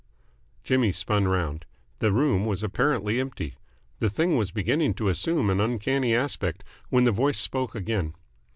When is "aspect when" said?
6.15-7.03